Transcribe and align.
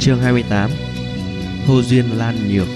Chương 0.00 0.20
28 0.20 0.70
Hồ 1.66 1.82
Duyên 1.82 2.04
Lan 2.18 2.52
Nhược. 2.52 2.66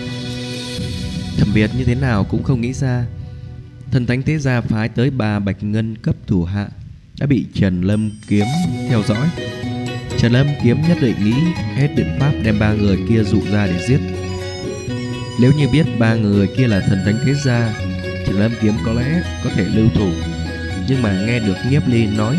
Thẩm 1.38 1.48
Việt 1.52 1.70
như 1.78 1.84
thế 1.84 1.94
nào 1.94 2.24
cũng 2.24 2.42
không 2.42 2.60
nghĩ 2.60 2.72
ra. 2.72 3.06
Thần 3.91 4.07
Thánh 4.07 4.23
Thế 4.23 4.39
Gia 4.39 4.60
phái 4.60 4.89
tới 4.89 5.10
ba 5.10 5.39
bạch 5.39 5.63
ngân 5.63 5.97
cấp 5.97 6.15
thủ 6.26 6.45
hạ 6.45 6.68
Đã 7.21 7.26
bị 7.26 7.47
Trần 7.55 7.83
Lâm 7.83 8.11
Kiếm 8.29 8.45
theo 8.89 9.02
dõi. 9.02 9.29
Trần 10.18 10.32
Lâm 10.32 10.46
Kiếm 10.64 10.77
nhất 10.89 10.98
định 11.00 11.25
nghĩ 11.25 11.34
hết 11.74 11.88
biện 11.96 12.16
pháp 12.20 12.32
đem 12.42 12.58
ba 12.58 12.72
người 12.72 12.98
kia 13.08 13.22
dụ 13.25 13.41
ra 13.52 13.66
để 13.66 13.86
giết. 13.88 14.00
Nếu 15.41 15.52
như 15.59 15.68
biết 15.72 15.86
ba 15.98 16.14
người 16.14 16.46
kia 16.56 16.66
là 16.66 16.80
thần 16.80 16.98
thánh 17.04 17.18
thế 17.25 17.34
gia, 17.45 17.75
Trần 18.27 18.38
Lâm 18.38 18.52
Kiếm 18.62 18.75
có 18.84 18.93
lẽ 18.93 19.22
có 19.45 19.50
thể 19.50 19.64
lưu 19.64 19.88
thủ. 19.95 20.11
Nhưng 20.88 21.02
mà 21.02 21.25
nghe 21.27 21.38
được 21.38 21.56
Nhiếp 21.70 21.88
Ly 21.88 22.06
nói, 22.06 22.36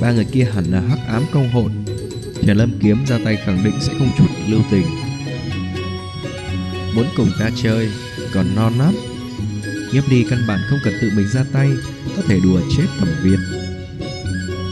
Ba 0.00 0.12
người 0.12 0.24
kia 0.24 0.44
hẳn 0.54 0.64
là 0.64 0.80
hắc 0.80 0.98
ám 1.08 1.22
công 1.32 1.50
hội 1.50 1.70
nhà 2.48 2.54
Lâm 2.54 2.70
Kiếm 2.80 3.04
ra 3.06 3.18
tay 3.24 3.36
khẳng 3.36 3.64
định 3.64 3.74
sẽ 3.80 3.92
không 3.98 4.10
chút 4.18 4.26
lưu 4.48 4.60
tình. 4.70 4.86
Muốn 6.94 7.06
cùng 7.16 7.30
ta 7.38 7.50
chơi, 7.62 7.88
Còn 8.34 8.46
non 8.56 8.72
lắm 8.78 8.94
Nhiếp 9.92 10.08
Ly 10.10 10.26
căn 10.30 10.38
bản 10.48 10.58
không 10.70 10.78
cần 10.84 10.94
tự 11.00 11.10
mình 11.16 11.28
ra 11.28 11.44
tay, 11.52 11.68
Có 12.16 12.22
thể 12.28 12.40
đùa 12.44 12.60
chết 12.76 12.84
thẩm 12.98 13.08
Việt 13.22 13.38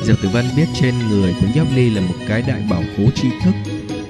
Diệp 0.06 0.16
Tử 0.22 0.28
Văn 0.32 0.44
biết 0.56 0.66
trên 0.80 0.94
người 1.08 1.34
của 1.40 1.46
Nhiếp 1.54 1.66
Ly 1.74 1.90
là 1.90 2.00
một 2.00 2.14
cái 2.28 2.42
đại 2.42 2.62
bảo 2.70 2.82
khố 2.96 3.10
tri 3.14 3.28
thức, 3.44 3.54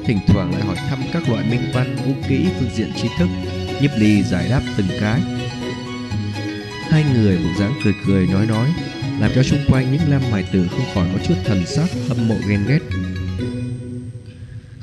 Thỉnh 0.05 0.19
thoảng 0.27 0.53
lại 0.53 0.63
hỏi 0.63 0.77
thăm 0.89 0.99
các 1.13 1.29
loại 1.29 1.45
minh 1.51 1.63
văn, 1.75 1.97
vũ 1.97 2.13
kỹ, 2.29 2.47
phương 2.61 2.71
diện 2.75 2.93
tri 2.97 3.09
thức. 3.19 3.29
Nhiếp 3.81 3.91
Ly 3.97 4.23
giải 4.23 4.49
đáp 4.51 4.63
từng 4.77 4.89
cái. 5.01 5.21
Hai 6.91 7.05
người 7.15 7.37
bộ 7.37 7.51
dáng 7.59 7.73
cười 7.85 7.95
cười 8.07 8.27
nói 8.27 8.47
nói, 8.47 8.69
Làm 9.21 9.31
cho 9.35 9.43
xung 9.43 9.65
quanh 9.69 9.93
những 9.93 10.11
lam 10.11 10.23
mài 10.31 10.45
tử 10.53 10.67
không 10.71 10.95
khỏi 10.95 11.09
có 11.13 11.19
chút 11.29 11.35
thần 11.45 11.67
sắc, 11.67 11.89
hâm 12.09 12.29
mộ 12.29 12.37
ghen 12.49 12.61
ghét. 12.69 12.81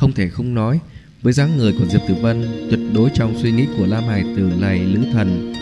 Không 0.04 0.14
thể 0.14 0.30
không 0.30 0.54
nói, 0.54 0.80
Với 1.22 1.34
dáng 1.34 1.58
người 1.58 1.74
của 1.80 1.86
Diệp 1.86 2.02
Tử 2.08 2.16
Vân 2.22 2.68
Tuyệt 2.70 2.80
đối 2.94 3.10
trong 3.14 3.40
suy 3.42 3.52
nghĩ 3.52 3.66
của 3.78 3.86
Lam 3.86 4.04
Hải 4.04 4.24
Tử 4.24 4.52
này 4.60 4.80
lữ 4.80 5.00
thần. 5.14 5.54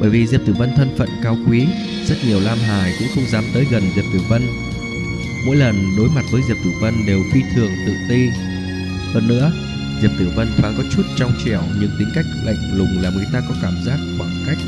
Bởi 0.00 0.10
vì 0.10 0.26
Diệp 0.26 0.40
Tử 0.46 0.52
Vân 0.52 0.70
thân 0.76 0.88
phận 0.96 1.08
cao 1.22 1.36
quý, 1.48 1.66
Rất 2.06 2.16
nhiều 2.26 2.40
Lam 2.40 2.58
Hải 2.58 2.92
cũng 2.98 3.08
không 3.14 3.24
dám 3.32 3.44
tới 3.54 3.66
gần 3.70 3.82
Diệp 3.96 4.04
Tử 4.12 4.20
Vân. 4.28 4.42
Mỗi 5.46 5.56
lần 5.56 5.74
đối 5.98 6.08
mặt 6.08 6.24
với 6.30 6.42
Diệp 6.48 6.56
Tử 6.64 6.70
Vân 6.80 6.94
đều 7.06 7.20
phi 7.32 7.40
thường 7.54 7.70
tự 7.86 7.92
ti. 8.08 8.28
Hơn 9.14 9.28
nữa, 9.28 9.52
Diệp 10.02 10.10
Tử 10.18 10.32
Vân 10.36 10.48
thoáng 10.56 10.74
có 10.78 10.84
chút 10.96 11.02
trong 11.16 11.32
trẻo, 11.44 11.62
Nhưng 11.80 11.90
tính 11.98 12.08
cách 12.14 12.26
lạnh 12.44 12.72
lùng 12.74 13.02
làm 13.02 13.14
người 13.14 13.26
ta 13.32 13.40
có 13.48 13.54
cảm 13.62 13.74
giác 13.86 13.98
khoảng 14.18 14.44
cách. 14.46 14.58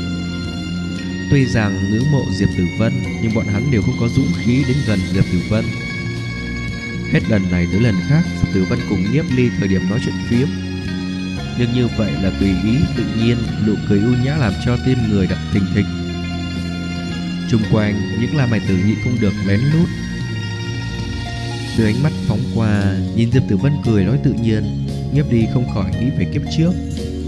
Tuy 1.31 1.45
rằng 1.45 1.91
ngưỡng 1.91 2.11
mộ 2.11 2.23
Diệp 2.39 2.49
Tử 2.57 2.63
Vân, 2.79 2.93
Nhưng 3.21 3.35
bọn 3.35 3.45
hắn 3.45 3.71
đều 3.71 3.81
không 3.81 3.97
có 3.99 4.07
dũng 4.07 4.31
khí 4.45 4.63
đến 4.67 4.77
gần 4.87 4.99
Diệp 5.13 5.25
Tử 5.31 5.39
Vân. 5.49 5.65
Hết 7.11 7.19
lần 7.29 7.51
này 7.51 7.67
tới 7.71 7.81
lần 7.81 7.95
khác 8.09 8.23
Diệp 8.41 8.53
Tử 8.53 8.65
Vân 8.69 8.79
cùng 8.89 9.11
Nhiếp 9.11 9.25
Ly 9.35 9.49
thời 9.59 9.67
điểm 9.67 9.81
nói 9.89 9.99
chuyện 10.05 10.15
phiếm 10.29 10.47
Nhưng 11.59 11.73
như 11.73 11.87
vậy 11.97 12.11
là 12.21 12.31
tùy 12.39 12.49
ý, 12.63 12.77
Tự 12.97 13.03
nhiên, 13.17 13.37
nụ 13.67 13.73
cười 13.89 13.99
ưu 13.99 14.13
nhã 14.23 14.37
làm 14.37 14.53
cho 14.65 14.77
tim 14.85 14.97
người 15.09 15.27
đập 15.27 15.37
thình 15.53 15.63
thịch. 15.75 15.85
Trung 17.49 17.61
quanh, 17.71 18.01
những 18.21 18.35
la 18.35 18.45
mày 18.45 18.59
tử 18.59 18.77
nhị 18.85 18.95
không 19.03 19.17
được 19.21 19.33
lén 19.47 19.59
lút. 19.59 19.89
Từ 21.77 21.85
ánh 21.85 22.03
mắt 22.03 22.11
phóng 22.27 22.43
qua, 22.55 22.95
Nhìn 23.15 23.31
Diệp 23.31 23.43
Tử 23.49 23.57
Vân 23.57 23.73
cười 23.85 24.03
nói 24.03 24.19
tự 24.23 24.33
nhiên, 24.43 24.87
Nhiếp 25.13 25.31
Ly 25.31 25.47
không 25.53 25.73
khỏi 25.73 25.91
nghĩ 25.91 26.09
về 26.19 26.25
kiếp 26.33 26.41
trước. 26.57 26.71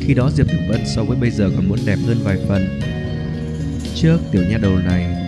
Khi 0.02 0.14
đó 0.14 0.32
Diệp 0.36 0.48
Tử 0.48 0.58
Vân 0.70 0.82
so 0.96 1.04
với 1.04 1.18
bây 1.18 1.32
giờ 1.32 1.50
còn 1.56 1.70
muốn 1.70 1.80
đẹp 1.86 1.98
hơn 2.08 2.18
vài 2.24 2.38
phần. 2.48 2.80
Trước 3.96 4.18
tiểu 4.32 4.44
nha 4.50 4.58
đầu 4.58 4.78
này, 4.78 5.24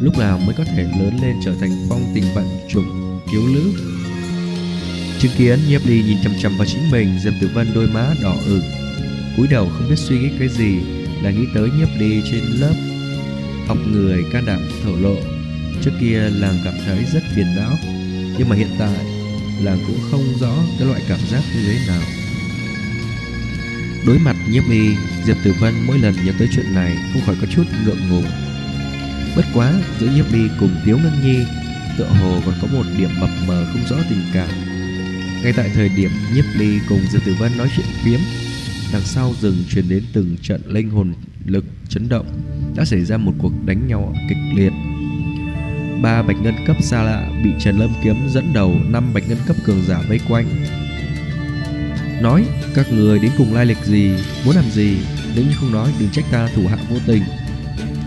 Lúc 0.00 0.18
nào 0.18 0.38
mới 0.38 0.54
có 0.58 0.64
thể 0.64 0.82
lớn 0.82 1.18
lên 1.22 1.36
trở 1.44 1.54
thành 1.60 1.70
phong 1.88 2.04
tình 2.14 2.24
vận 2.34 2.44
trùng 2.68 3.20
thiếu 3.32 3.42
nữ 3.54 3.93
Chứng 5.24 5.32
kiến 5.38 5.58
nhiếp 5.68 5.86
ly 5.86 6.02
nhìn 6.02 6.16
chăm 6.22 6.32
chăm 6.42 6.56
vào 6.56 6.66
chính 6.66 6.90
mình 6.90 7.18
Diệp 7.18 7.32
Tử 7.40 7.50
Vân 7.54 7.66
đôi 7.74 7.86
má 7.86 8.14
đỏ 8.22 8.34
ửng. 8.46 8.62
Cúi 9.36 9.46
đầu 9.48 9.68
không 9.68 9.88
biết 9.88 9.96
suy 9.98 10.18
nghĩ 10.18 10.30
cái 10.38 10.48
gì, 10.48 10.78
Là 11.22 11.30
nghĩ 11.30 11.46
tới 11.54 11.70
nhiếp 11.78 11.88
ly 11.98 12.22
trên 12.30 12.44
lớp. 12.44 12.74
Học 13.66 13.78
người 13.86 14.24
can 14.32 14.46
đảm 14.46 14.60
thổ 14.84 14.96
lộ. 14.96 15.16
Trước 15.82 15.90
kia 16.00 16.30
làng 16.30 16.58
cảm 16.64 16.74
thấy 16.86 17.04
rất 17.12 17.22
phiền 17.36 17.46
não, 17.56 17.72
Nhưng 18.38 18.48
mà 18.48 18.56
hiện 18.56 18.68
tại 18.78 18.98
Làng 19.62 19.78
cũng 19.86 19.98
không 20.10 20.38
rõ 20.40 20.56
cái 20.78 20.88
loại 20.88 21.00
cảm 21.08 21.18
giác 21.30 21.42
như 21.54 21.62
thế 21.66 21.78
nào. 21.86 22.02
Đối 24.06 24.18
mặt 24.18 24.36
nhiếp 24.50 24.62
ly, 24.70 24.88
Diệp 25.26 25.36
Tử 25.44 25.54
Vân 25.60 25.74
mỗi 25.86 25.98
lần 25.98 26.14
nhớ 26.24 26.32
tới 26.38 26.48
chuyện 26.52 26.74
này 26.74 26.96
Không 27.12 27.22
khỏi 27.26 27.36
có 27.40 27.46
chút 27.50 27.64
ngượng 27.84 28.08
ngùng. 28.10 28.26
Bất 29.36 29.44
quá 29.54 29.72
giữa 30.00 30.08
nhiếp 30.16 30.32
ly 30.32 30.48
cùng 30.60 30.76
Tiếu 30.84 30.98
Ngân 30.98 31.22
Nhi, 31.24 31.38
Tựa 31.98 32.08
hồ 32.08 32.40
còn 32.46 32.54
có 32.62 32.68
một 32.72 32.84
điểm 32.98 33.10
mập 33.20 33.30
mờ 33.46 33.66
không 33.72 33.82
rõ 33.88 33.96
tình 34.10 34.22
cảm. 34.34 34.73
Ngay 35.44 35.52
tại 35.56 35.70
thời 35.74 35.88
điểm 35.88 36.10
nhiếp 36.34 36.44
ly 36.54 36.78
cùng 36.88 37.00
Diệp 37.10 37.24
Tử 37.24 37.34
Vân 37.38 37.56
nói 37.58 37.68
chuyện 37.76 37.86
phiếm, 38.04 38.20
Đằng 38.92 39.02
sau 39.02 39.34
rừng 39.40 39.64
truyền 39.70 39.88
đến 39.88 40.04
từng 40.12 40.36
trận 40.42 40.60
linh 40.66 40.90
hồn 40.90 41.14
lực 41.44 41.64
chấn 41.88 42.08
động, 42.08 42.26
Đã 42.76 42.84
xảy 42.84 43.04
ra 43.04 43.16
một 43.16 43.32
cuộc 43.38 43.52
đánh 43.64 43.88
nhau 43.88 44.14
kịch 44.28 44.38
liệt. 44.54 44.72
Ba 46.02 46.22
bạch 46.22 46.36
ngân 46.42 46.54
cấp 46.66 46.76
xa 46.80 47.02
lạ 47.02 47.30
bị 47.44 47.50
Trần 47.60 47.78
Lâm 47.78 47.90
Kiếm 48.04 48.16
dẫn 48.28 48.52
đầu, 48.52 48.74
năm 48.88 49.14
bạch 49.14 49.28
ngân 49.28 49.38
cấp 49.46 49.56
cường 49.64 49.82
giả 49.86 50.02
vây 50.08 50.20
quanh. 50.28 50.46
Nói, 52.22 52.44
các 52.74 52.92
người 52.92 53.18
đến 53.18 53.30
cùng 53.38 53.54
lai 53.54 53.66
lịch 53.66 53.84
gì? 53.84 54.10
Muốn 54.44 54.56
làm 54.56 54.70
gì? 54.70 54.96
Nếu 55.36 55.44
như 55.44 55.52
không 55.60 55.72
nói, 55.72 55.92
đừng 56.00 56.10
trách 56.10 56.24
ta 56.32 56.48
thủ 56.54 56.66
hạ 56.66 56.76
vô 56.90 56.96
tình. 57.06 57.22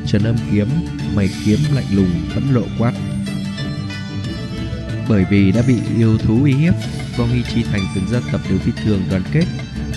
Trần 0.06 0.22
Lâm 0.24 0.36
Kiếm, 0.52 0.68
Mày 1.16 1.30
kiếm 1.46 1.60
lạnh 1.76 1.86
lùng 1.92 2.12
phẫn 2.34 2.44
lộ 2.54 2.64
quát. 2.80 2.94
Bởi 5.10 5.26
vì 5.30 5.52
đã 5.52 5.64
bị 5.68 5.76
yêu 5.98 6.18
thú 6.18 6.44
uy 6.44 6.54
hiếp 6.54 6.74
Vong 7.18 7.30
Hy 7.30 7.44
Chi 7.44 7.64
Thành 7.64 7.82
từng 7.96 8.08
gia 8.10 8.20
tộc 8.32 8.42
đều 8.50 8.60
phi 8.60 8.72
thường 8.84 9.02
đoàn 9.10 9.24
kết, 9.32 9.46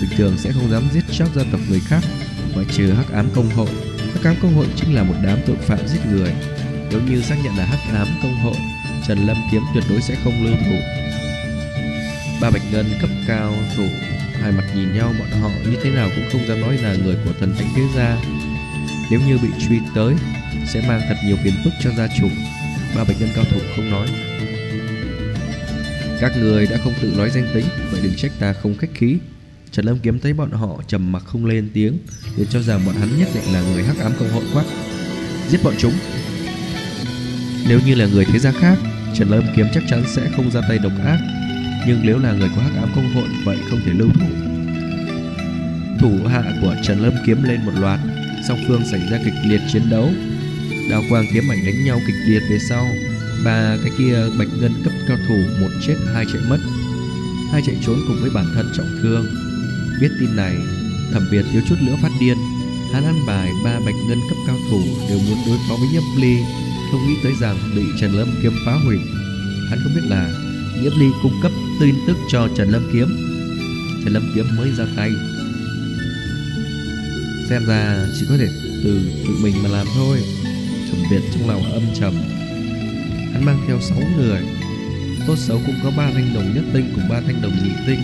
Bình 0.01 0.09
thường 0.17 0.37
sẽ 0.37 0.51
không 0.51 0.71
dám 0.71 0.83
giết 0.93 1.03
chóc 1.11 1.35
gia 1.35 1.43
tộc 1.51 1.61
người 1.69 1.79
khác, 1.79 2.03
Ngoại 2.53 2.65
trừ 2.71 2.91
Hắc 2.91 3.11
Ám 3.11 3.29
Công 3.35 3.49
Hội. 3.49 3.69
Hắc 4.13 4.23
Ám 4.23 4.35
Công 4.41 4.55
Hội 4.55 4.67
chính 4.75 4.95
là 4.95 5.03
một 5.03 5.13
đám 5.23 5.39
tội 5.47 5.55
phạm 5.55 5.87
giết 5.87 5.99
người. 6.11 6.33
Nếu 6.91 7.01
như 7.09 7.21
xác 7.21 7.35
nhận 7.43 7.57
là 7.57 7.65
Hắc 7.65 7.79
Ám 7.93 8.07
Công 8.23 8.35
Hội, 8.35 8.55
Trần 9.07 9.27
Lâm 9.27 9.37
Kiếm 9.51 9.61
tuyệt 9.73 9.83
đối 9.89 10.01
sẽ 10.01 10.15
không 10.23 10.45
lưu 10.45 10.55
thủ. 10.65 10.75
Ba 12.41 12.49
Bạch 12.49 12.61
Ngân 12.71 12.85
cấp 13.01 13.09
cao 13.27 13.53
thủ, 13.77 13.87
Hai 14.41 14.51
mặt 14.51 14.63
nhìn 14.75 14.93
nhau 14.93 15.13
bọn 15.19 15.41
họ 15.41 15.49
như 15.65 15.77
thế 15.83 15.89
nào 15.89 16.09
cũng 16.15 16.25
không 16.31 16.47
dám 16.47 16.61
nói 16.61 16.77
là 16.77 16.95
người 17.03 17.15
của 17.25 17.31
thần 17.39 17.55
thánh 17.57 17.67
thế 17.75 17.81
gia. 17.95 18.17
Nếu 19.11 19.19
như 19.27 19.37
bị 19.37 19.49
truy 19.67 19.79
tới, 19.95 20.15
Sẽ 20.65 20.87
mang 20.87 21.01
thật 21.09 21.15
nhiều 21.25 21.37
phiền 21.43 21.53
phức 21.63 21.73
cho 21.83 21.89
gia 21.97 22.07
chủ. 22.19 22.27
Ba 22.95 23.03
Bạch 23.03 23.21
Ngân 23.21 23.29
cao 23.35 23.43
thủ 23.51 23.59
không 23.75 23.89
nói. 23.89 24.07
Các 26.21 26.37
người 26.37 26.67
đã 26.67 26.77
không 26.83 26.93
tự 27.01 27.13
nói 27.17 27.29
danh 27.29 27.47
tính, 27.53 27.65
Vậy 27.91 28.01
đừng 28.03 28.15
trách 28.15 28.31
ta 28.39 28.53
không 28.53 28.77
khách 28.77 28.89
khí. 28.93 29.17
Trần 29.71 29.85
Lâm 29.85 29.99
Kiếm 29.99 30.19
thấy 30.19 30.33
bọn 30.33 30.51
họ 30.51 30.81
trầm 30.87 31.11
mặc 31.11 31.23
không 31.25 31.45
lên 31.45 31.69
tiếng 31.73 31.97
liền 32.37 32.47
cho 32.47 32.61
rằng 32.61 32.85
bọn 32.85 32.95
hắn 32.95 33.19
nhất 33.19 33.27
định 33.33 33.53
là 33.53 33.61
người 33.61 33.83
hắc 33.83 33.97
ám 33.99 34.11
công 34.19 34.29
hội 34.29 34.43
quát. 34.53 34.63
Giết 35.49 35.63
bọn 35.63 35.73
chúng. 35.77 35.93
Nếu 37.67 37.79
như 37.85 37.95
là 37.95 38.05
người 38.05 38.25
thế 38.25 38.39
gia 38.39 38.51
khác, 38.51 38.77
Trần 39.15 39.29
Lâm 39.29 39.43
Kiếm 39.55 39.67
chắc 39.73 39.83
chắn 39.89 40.03
sẽ 40.15 40.29
không 40.35 40.51
ra 40.51 40.61
tay 40.69 40.77
độc 40.77 40.91
ác. 41.05 41.19
Nhưng 41.87 41.99
nếu 42.03 42.19
là 42.19 42.31
người 42.31 42.49
của 42.55 42.61
hắc 42.61 42.75
ám 42.75 42.89
công 42.95 43.13
hội 43.13 43.27
Vậy 43.45 43.57
không 43.69 43.79
thể 43.85 43.91
lưu 43.93 44.09
thủ. 44.13 44.27
Thủ 45.99 46.27
hạ 46.27 46.43
của 46.61 46.75
Trần 46.83 46.99
Lâm 46.99 47.13
Kiếm 47.25 47.43
lên 47.43 47.65
một 47.65 47.73
loạt, 47.79 47.99
Song 48.47 48.59
phương 48.67 48.81
xảy 48.91 49.01
ra 49.11 49.19
kịch 49.25 49.33
liệt 49.45 49.61
chiến 49.73 49.89
đấu. 49.89 50.09
Đào 50.91 51.03
quang 51.09 51.25
kiếm 51.33 51.43
ảnh 51.51 51.65
đánh 51.65 51.85
nhau 51.85 51.99
kịch 52.07 52.15
liệt 52.27 52.41
về 52.49 52.59
sau. 52.69 52.85
Ba 53.45 53.77
cái 53.83 53.91
kia, 53.97 54.17
bạch 54.39 54.47
ngân 54.59 54.73
cấp 54.83 54.93
cao 55.07 55.17
thủ, 55.27 55.35
Một 55.61 55.69
chết, 55.81 55.95
hai 56.13 56.25
chạy 56.33 56.41
mất. 56.49 56.59
Hai 57.51 57.61
chạy 57.65 57.77
trốn 57.85 57.99
cùng 58.07 58.17
với 58.21 58.29
bản 58.29 58.45
thân 58.55 58.69
trọng 58.73 58.97
thương. 59.01 59.25
Biết 60.01 60.09
tin 60.19 60.35
này, 60.35 60.55
Thẩm 61.13 61.27
Việt 61.31 61.45
thiếu 61.51 61.61
chút 61.69 61.75
nữa 61.81 61.95
phát 62.01 62.11
điên. 62.19 62.37
Hắn 62.93 63.05
ăn 63.05 63.25
bài 63.27 63.51
ba 63.63 63.79
bạch 63.85 63.95
ngân 64.07 64.19
cấp 64.29 64.37
cao 64.47 64.57
thủ 64.69 64.81
Đều 65.09 65.19
muốn 65.19 65.37
đối 65.47 65.57
phó 65.69 65.75
với 65.75 65.87
Nhiếp 65.93 66.03
Ly. 66.17 66.37
Không 66.91 67.07
nghĩ 67.07 67.15
tới 67.23 67.33
rằng 67.41 67.57
bị 67.75 67.83
Trần 67.99 68.11
Lâm 68.11 68.27
Kiếm 68.41 68.53
phá 68.65 68.73
hủy. 68.85 68.97
Hắn 69.69 69.79
không 69.83 69.95
biết 69.95 70.07
là 70.09 70.33
Nhiếp 70.81 70.91
Ly 70.97 71.07
cung 71.23 71.39
cấp 71.41 71.51
tin 71.79 71.95
tức 72.07 72.17
cho 72.29 72.47
Trần 72.55 72.69
Lâm 72.69 72.89
Kiếm. 72.93 73.07
Trần 74.03 74.13
Lâm 74.13 74.31
Kiếm 74.35 74.45
mới 74.57 74.71
ra 74.77 74.85
tay. 74.95 75.11
Xem 77.49 77.65
ra 77.65 78.05
chỉ 78.19 78.25
có 78.29 78.37
thể 78.37 78.47
từ 78.83 79.01
tự 79.27 79.33
mình 79.41 79.55
mà 79.63 79.69
làm 79.69 79.87
thôi. 79.95 80.17
Thẩm 80.91 81.01
Việt 81.11 81.21
trong 81.33 81.49
lòng 81.49 81.71
âm 81.71 81.83
trầm. 81.99 82.13
Hắn 83.33 83.45
mang 83.45 83.63
theo 83.67 83.81
6 83.81 83.97
người. 84.17 84.41
Tốt 85.27 85.35
xấu 85.37 85.61
cũng 85.65 85.75
có 85.83 85.91
ba 85.97 86.11
thanh 86.13 86.33
đồng 86.33 86.53
nhất 86.55 86.63
tinh 86.73 86.91
cùng 86.95 87.09
ba 87.09 87.21
thanh 87.21 87.41
đồng 87.41 87.53
nhị 87.63 87.71
tinh. 87.87 87.99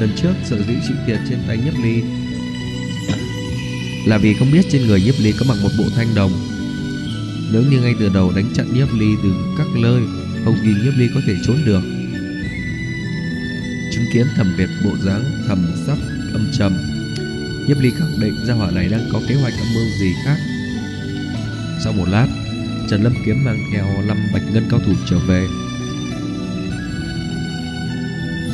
Lần 0.00 0.10
trước 0.16 0.32
sở 0.44 0.56
dĩ 0.56 0.74
chịu 0.88 0.96
thiệt 1.06 1.18
trên 1.28 1.38
tay 1.46 1.58
Nhiếp 1.64 1.74
Ly. 1.82 2.02
Là 4.06 4.18
vì 4.18 4.34
không 4.34 4.52
biết 4.52 4.66
trên 4.70 4.86
người 4.86 5.02
Nhiếp 5.02 5.14
Ly 5.18 5.32
có 5.32 5.46
mặc 5.48 5.58
một 5.62 5.70
bộ 5.78 5.84
thanh 5.96 6.14
đồng. 6.14 6.32
Nếu 7.52 7.62
như 7.70 7.80
ngay 7.80 7.94
từ 8.00 8.08
đầu 8.14 8.32
đánh 8.36 8.52
chặn 8.54 8.66
Nhiếp 8.74 8.94
Ly 8.94 9.06
từ 9.22 9.34
các 9.58 9.66
nơi, 9.82 10.02
Không 10.44 10.56
kỳ 10.64 10.70
Nhiếp 10.70 10.92
Ly 10.96 11.08
có 11.14 11.20
thể 11.26 11.34
trốn 11.46 11.56
được. 11.66 11.82
Chứng 13.92 14.04
kiến 14.12 14.26
thẩm 14.36 14.54
Việt 14.56 14.68
bộ 14.84 14.96
dáng 15.04 15.24
thầm 15.48 15.66
sắc, 15.86 15.98
âm 16.32 16.50
trầm, 16.58 16.72
Nhiếp 17.68 17.78
Ly 17.80 17.90
khẳng 17.90 18.20
định 18.20 18.34
gia 18.46 18.54
hỏa 18.54 18.70
này 18.70 18.88
đang 18.88 19.08
có 19.12 19.20
kế 19.28 19.34
hoạch 19.34 19.52
âm 19.52 19.66
mưu 19.74 19.84
gì 20.00 20.12
khác. 20.24 20.36
Sau 21.84 21.92
một 21.92 22.08
lát 22.08 22.26
Trần 22.90 23.02
Lâm 23.02 23.14
Kiếm 23.24 23.44
mang 23.44 23.58
theo 23.72 23.86
năm 24.06 24.16
bạch 24.32 24.42
ngân 24.52 24.66
cao 24.70 24.80
thủ 24.86 24.92
trở 25.10 25.18
về. 25.18 25.46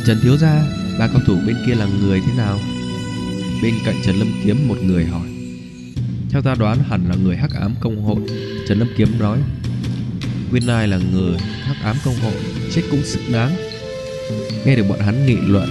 Trần 0.06 0.20
Thiếu 0.22 0.36
Gia, 0.36 0.62
Ba 0.98 1.08
cao 1.08 1.20
thủ 1.26 1.38
bên 1.46 1.56
kia 1.66 1.74
là 1.74 1.86
người 2.00 2.20
thế 2.20 2.32
nào? 2.36 2.60
Bên 3.62 3.74
cạnh 3.84 3.94
Trần 4.04 4.16
Lâm 4.16 4.28
Kiếm 4.44 4.68
một 4.68 4.76
người 4.82 5.04
hỏi. 5.04 5.28
Theo 6.30 6.42
ta 6.42 6.54
đoán 6.54 6.78
hẳn 6.88 7.08
là 7.08 7.14
người 7.14 7.36
hắc 7.36 7.50
ám 7.60 7.74
công 7.80 8.02
hội. 8.02 8.20
Trần 8.68 8.78
Lâm 8.78 8.88
Kiếm 8.96 9.18
nói, 9.18 9.38
Nguyên 10.50 10.66
Lai 10.66 10.88
là 10.88 10.98
người 11.12 11.38
hắc 11.38 11.76
ám 11.82 11.96
công 12.04 12.14
hội, 12.14 12.34
Chết 12.72 12.82
cũng 12.90 13.02
xứng 13.04 13.32
đáng. 13.32 13.56
Nghe 14.64 14.76
được 14.76 14.84
bọn 14.88 15.00
hắn 15.00 15.26
nghị 15.26 15.36
luận, 15.36 15.68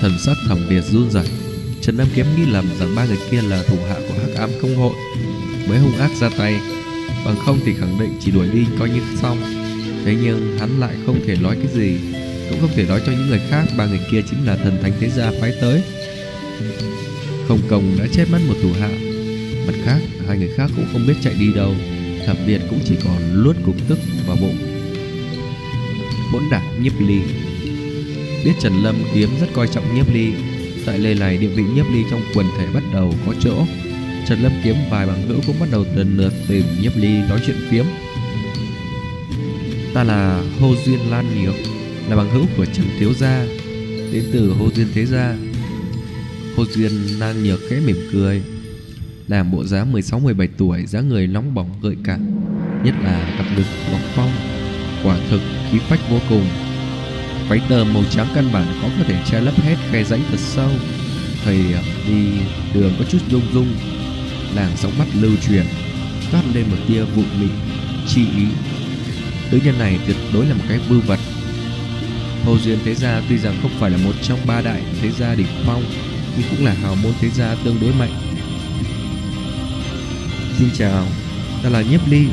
Thần 0.00 0.12
sắc 0.18 0.36
thẩm 0.48 0.58
Việt 0.68 0.84
run 0.84 1.10
rẩy. 1.10 1.28
Trần 1.82 1.96
Lâm 1.96 2.06
Kiếm 2.14 2.26
nghĩ 2.36 2.46
lầm 2.46 2.64
rằng 2.78 2.94
ba 2.96 3.04
người 3.04 3.18
kia 3.30 3.42
là 3.42 3.62
thủ 3.68 3.76
hạ 3.88 3.94
của 4.08 4.14
hắc 4.20 4.34
ám 4.36 4.50
công 4.62 4.76
hội. 4.76 4.94
Mới 5.68 5.78
hung 5.78 5.98
ác 5.98 6.10
ra 6.20 6.30
tay 6.38 6.60
Bằng 7.24 7.36
không 7.46 7.60
thì 7.64 7.74
khẳng 7.74 7.98
định 8.00 8.12
chỉ 8.20 8.30
đuổi 8.30 8.48
đi, 8.52 8.66
coi 8.78 8.90
như 8.90 9.00
xong. 9.22 9.38
Thế 10.04 10.16
nhưng 10.22 10.58
hắn 10.58 10.80
lại 10.80 10.94
không 11.06 11.20
thể 11.26 11.36
nói 11.42 11.56
cái 11.62 11.72
gì, 11.74 11.96
Cũng 12.50 12.60
không 12.60 12.70
thể 12.74 12.86
nói 12.88 13.00
cho 13.06 13.12
những 13.12 13.28
người 13.28 13.40
khác, 13.50 13.64
Ba 13.76 13.86
người 13.86 14.00
kia 14.10 14.22
chính 14.30 14.46
là 14.46 14.56
thần 14.56 14.78
thánh 14.82 14.92
thế 15.00 15.10
gia 15.10 15.30
phái 15.40 15.52
tới. 15.60 15.82
Không 17.48 17.58
công 17.68 17.98
đã 17.98 18.06
chết 18.12 18.24
mất 18.32 18.38
một 18.48 18.54
thủ 18.62 18.68
hạ. 18.80 18.90
Mặt 19.66 19.74
khác, 19.84 19.98
Hai 20.26 20.38
người 20.38 20.50
khác 20.56 20.70
cũng 20.76 20.86
không 20.92 21.06
biết 21.06 21.14
chạy 21.22 21.34
đi 21.38 21.52
đâu. 21.54 21.74
Thẩm 22.26 22.36
biệt 22.46 22.60
cũng 22.70 22.80
chỉ 22.84 22.96
còn 23.04 23.32
luốt 23.32 23.56
cục 23.66 23.76
tức 23.88 23.98
vào 24.26 24.36
bụng. 24.40 24.56
Hỗn 26.32 26.42
đảng 26.50 26.82
nhiếp 26.82 26.92
ly. 27.00 27.20
Biết 28.44 28.52
Trần 28.60 28.82
Lâm 28.82 28.96
Kiếm 29.14 29.28
rất 29.40 29.46
coi 29.54 29.68
trọng 29.68 29.94
nhiếp 29.94 30.14
ly, 30.14 30.32
Tại 30.86 30.98
lề 30.98 31.14
này 31.14 31.36
địa 31.36 31.48
vị 31.48 31.62
nhiếp 31.74 31.86
ly 31.92 32.02
trong 32.10 32.20
quần 32.34 32.46
thể 32.58 32.66
bắt 32.74 32.82
đầu 32.92 33.14
có 33.26 33.34
chỗ. 33.40 33.64
Trần 34.26 34.42
Lâm 34.42 34.52
Kiếm 34.64 34.76
vài 34.90 35.06
bằng 35.06 35.28
hữu 35.28 35.40
cũng 35.46 35.56
bắt 35.60 35.68
đầu 35.72 35.84
lần 35.94 36.16
lượt 36.16 36.32
tìm 36.48 36.64
nhiếp 36.80 36.96
ly 36.96 37.18
nói 37.28 37.40
chuyện 37.46 37.56
phiếm. 37.70 37.84
Ta 39.94 40.04
là 40.04 40.42
Hồ 40.60 40.74
Duyên 40.84 41.10
Lan 41.10 41.44
Nhược 41.44 41.54
Là 42.08 42.16
bằng 42.16 42.30
hữu 42.30 42.46
của 42.56 42.64
Trần 42.64 42.86
Thiếu 42.98 43.12
Gia, 43.14 43.44
Đến 44.12 44.24
từ 44.32 44.52
Hồ 44.52 44.68
Duyên 44.74 44.86
Thế 44.94 45.06
Gia. 45.06 45.36
Hồ 46.56 46.64
Duyên 46.70 46.92
Lan 47.18 47.44
Nhược 47.44 47.60
khẽ 47.68 47.80
mỉm 47.80 47.96
cười, 48.12 48.42
Làm 49.28 49.50
bộ 49.50 49.64
dáng 49.64 49.92
16-17 49.92 50.48
tuổi, 50.58 50.86
dáng 50.86 51.08
người 51.08 51.26
nóng 51.26 51.54
bỏng, 51.54 51.70
gợi 51.82 51.96
cảm, 52.04 52.20
Nhất 52.84 52.94
là 53.02 53.34
cặp 53.38 53.46
ngực 53.56 53.66
ngọc 53.90 54.00
phong, 54.14 54.30
Quả 55.04 55.18
thực 55.30 55.40
khí 55.70 55.78
phách 55.78 56.00
vô 56.10 56.18
cùng. 56.28 56.44
Váy 57.48 57.60
tờ 57.68 57.84
màu 57.84 58.02
trắng 58.10 58.26
căn 58.34 58.52
bản 58.52 58.66
có 58.82 58.88
có 58.98 59.04
thể 59.04 59.22
che 59.30 59.40
lấp 59.40 59.54
hết, 59.54 59.76
khe 59.90 60.04
rãnh 60.04 60.20
thật 60.30 60.38
sâu. 60.38 60.70
Thầy 61.44 61.58
đi 62.08 62.28
đường 62.74 62.92
có 62.98 63.04
chút 63.10 63.18
rung 63.30 63.42
rung 63.52 63.74
Làng 64.54 64.76
sóng 64.76 64.98
mắt 64.98 65.06
lưu 65.20 65.32
truyền, 65.48 65.66
Toát 66.32 66.42
lên 66.54 66.64
một 66.70 66.76
tia 66.88 67.02
vụ 67.02 67.22
mị, 67.40 67.48
Chi 68.08 68.26
ý. 68.36 68.46
Nữ 69.50 69.60
nhân 69.64 69.78
này 69.78 69.98
tuyệt 70.06 70.16
đối 70.32 70.46
là 70.46 70.54
một 70.54 70.64
cái 70.68 70.78
vư 70.88 71.00
vật. 71.00 71.18
Hồ 72.44 72.58
Duyên 72.58 72.78
Thế 72.84 72.94
Gia 72.94 73.22
tuy 73.28 73.38
rằng 73.38 73.58
không 73.62 73.70
phải 73.78 73.90
là 73.90 73.96
một 73.96 74.12
trong 74.22 74.38
ba 74.46 74.60
đại 74.60 74.82
thế 75.00 75.10
gia 75.10 75.34
đỉnh 75.34 75.46
phong, 75.66 75.84
Nhưng 76.36 76.46
cũng 76.50 76.64
là 76.64 76.72
hào 76.72 76.94
môn 76.94 77.12
thế 77.20 77.30
gia 77.30 77.54
tương 77.64 77.80
đối 77.80 77.92
mạnh. 77.92 78.12
Xin 80.58 80.68
chào, 80.78 81.06
Ta 81.62 81.68
là 81.68 81.82
Nhiếp 81.82 82.08
Ly. 82.08 82.26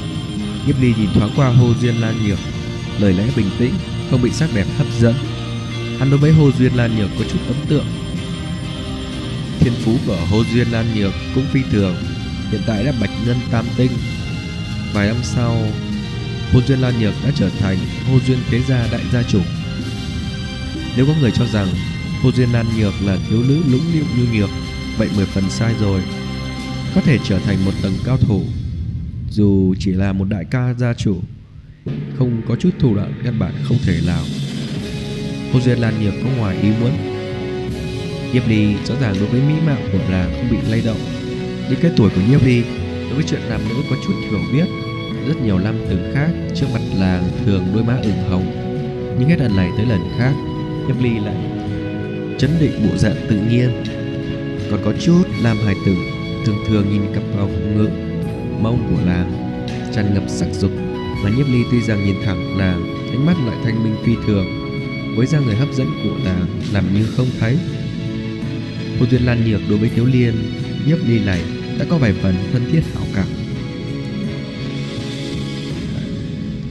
Nhiếp 0.68 0.82
Ly 0.82 0.94
nhìn 0.98 1.10
thoáng 1.14 1.32
qua 1.36 1.48
Hồ 1.48 1.74
Duyên 1.82 1.96
Lan 1.96 2.28
Nhược, 2.28 2.40
Lời 3.00 3.14
lẽ 3.14 3.24
bình 3.36 3.50
tĩnh, 3.60 3.74
Không 4.12 4.22
bị 4.22 4.30
sắc 4.32 4.50
đẹp 4.56 4.66
hấp 4.78 4.88
dẫn. 5.00 5.16
Hắn 6.00 6.10
đối 6.10 6.20
với 6.20 6.32
Hồ 6.32 6.52
Duyên 6.60 6.74
Lan 6.74 6.98
Nhược 6.98 7.10
có 7.20 7.26
chút 7.32 7.40
ấn 7.48 7.56
tượng. 7.68 7.86
Thiên 9.60 9.74
phú 9.84 9.98
của 10.08 10.18
Hồ 10.30 10.44
Duyên 10.54 10.68
Lan 10.72 10.86
Nhược 10.96 11.14
cũng 11.36 11.46
phi 11.52 11.62
thường. 11.72 11.96
Hiện 12.52 12.62
tại 12.68 12.84
đã 12.84 12.94
bạch 13.02 13.10
ngân 13.26 13.38
tam 13.52 13.66
tinh. 13.78 13.92
Vài 14.94 15.08
năm 15.08 15.18
sau 15.24 15.56
Hồ 16.54 16.60
Duyên 16.68 16.80
Lan 16.80 16.94
Nhược 17.00 17.14
đã 17.24 17.32
trở 17.36 17.50
thành 17.50 17.78
Hồ 18.10 18.20
Duyên 18.28 18.38
Thế 18.50 18.62
Gia 18.68 18.88
Đại 18.92 19.02
Gia 19.14 19.24
Chủ. 19.24 19.42
Nếu 20.98 21.06
có 21.06 21.14
người 21.22 21.32
cho 21.32 21.46
rằng 21.46 21.68
Hồ 22.22 22.32
Duyên 22.32 22.52
Lan 22.54 22.66
Nhược 22.78 22.94
là 23.06 23.18
thiếu 23.30 23.44
nữ 23.48 23.62
lũng 23.72 23.94
liệu 23.94 24.06
như 24.18 24.40
nhược, 24.40 24.50
Vậy 24.98 25.10
mười 25.16 25.26
phần 25.26 25.50
sai 25.50 25.74
rồi. 25.80 26.02
Có 26.96 27.02
thể 27.02 27.18
trở 27.24 27.40
thành 27.40 27.66
một 27.66 27.72
tầng 27.82 27.94
cao 28.06 28.18
thủ, 28.18 28.44
Dù 29.32 29.76
chỉ 29.80 29.92
là 29.92 30.14
một 30.14 30.26
đại 30.30 30.46
ca 30.52 30.74
gia 30.74 30.94
chủ, 30.94 31.22
Không 32.18 32.42
có 32.48 32.56
chút 32.56 32.70
thủ 32.80 32.96
đoạn 32.96 33.14
căn 33.24 33.40
bản 33.40 33.54
không 33.64 33.78
thể 33.86 34.02
nào. 34.08 34.24
Hồ 35.54 35.60
Duyên 35.60 35.80
Lan 35.80 36.04
Nhược 36.04 36.14
có 36.24 36.30
ngoài 36.38 36.58
ý 36.62 36.70
muốn. 36.82 36.92
Diệp 38.34 38.48
Ly 38.48 38.76
rõ 38.86 38.96
ràng 39.02 39.16
đối 39.20 39.28
với 39.28 39.42
mỹ 39.42 39.54
mạo 39.66 39.78
của 39.92 40.00
nàng 40.10 40.32
không 40.36 40.50
bị 40.52 40.58
lay 40.70 40.82
động. 40.86 41.19
Những 41.70 41.80
cái 41.82 41.92
tuổi 41.98 42.10
của 42.10 42.22
Nhiếp 42.30 42.46
Ly 42.46 42.64
đối 43.06 43.14
với 43.14 43.24
chuyện 43.28 43.42
nam 43.50 43.62
nữ 43.70 43.76
có 43.90 43.96
chút 44.06 44.14
hiểu 44.22 44.40
biết, 44.54 44.66
rất 45.28 45.42
nhiều 45.44 45.60
năm 45.60 45.76
từng 45.90 46.12
khác 46.14 46.30
trước 46.56 46.68
mặt 46.74 46.82
làng 47.00 47.24
thường 47.46 47.66
đôi 47.74 47.84
má 47.84 47.98
ửng 48.04 48.30
hồng. 48.30 48.46
Nhưng 49.20 49.30
hết 49.30 49.40
lần 49.40 49.56
này 49.56 49.70
tới 49.78 49.86
lần 49.86 50.00
khác, 50.18 50.34
nhiếp 50.88 51.02
Ly 51.02 51.20
lại 51.26 51.36
chấn 52.40 52.52
định 52.60 52.72
bộ 52.84 52.98
dạng 52.98 53.16
tự 53.30 53.40
nhiên. 53.50 53.84
Còn 54.72 54.80
có 54.86 54.94
chút 55.02 55.24
làm 55.42 55.58
hài 55.58 55.76
tử 55.86 55.96
thường 56.46 56.58
thường 56.68 56.90
nhìn 56.90 57.02
cặp 57.14 57.24
vào 57.38 57.48
ngực 57.48 57.90
mông 58.62 58.88
của 58.90 59.06
làng 59.06 59.32
tràn 59.96 60.14
ngập 60.14 60.24
sắc 60.28 60.48
dục 60.54 60.72
mà 61.24 61.30
nhiếp 61.30 61.48
ly 61.48 61.64
tuy 61.72 61.82
rằng 61.82 62.06
nhìn 62.06 62.16
thẳng 62.26 62.58
làng, 62.58 63.10
ánh 63.12 63.26
mắt 63.26 63.36
lại 63.46 63.58
thanh 63.64 63.84
minh 63.84 63.96
phi 64.06 64.16
thường, 64.28 64.46
với 65.16 65.28
ra 65.28 65.40
người 65.40 65.56
hấp 65.56 65.68
dẫn 65.74 65.88
của 66.04 66.16
làng 66.26 66.46
làm 66.74 66.94
như 66.94 67.06
không 67.18 67.28
thấy. 67.40 67.58
Hồ 69.00 69.06
duyên 69.12 69.26
lan 69.26 69.50
nhược 69.50 69.62
đối 69.70 69.78
với 69.78 69.90
thiếu 69.90 70.06
liên 70.06 70.34
nhiếp 70.88 70.98
ly 71.08 71.20
này 71.26 71.42
đã 71.80 71.86
có 71.90 71.98
vài 71.98 72.14
phần 72.14 72.36
thân 72.54 72.62
thiết 72.72 72.82
hảo 72.94 73.04
cảm. 73.16 73.28